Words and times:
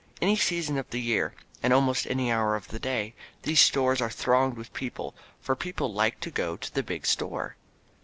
Any 0.19 0.35
season 0.35 0.79
of 0.79 0.89
the 0.89 0.97
year, 0.99 1.35
and 1.61 1.71
almost 1.71 2.07
any 2.07 2.31
hour 2.31 2.55
of 2.55 2.69
the 2.69 2.79
day, 2.79 3.13
these 3.43 3.59
stores 3.59 4.01
are 4.01 4.09
thronged 4.09 4.57
with 4.57 4.73
people, 4.73 5.13
for 5.39 5.55
people 5.55 5.93
like 5.93 6.19
to 6.21 6.31
go 6.31 6.57
to 6.57 6.73
the 6.73 6.81
big 6.81 7.05
store. 7.05 7.55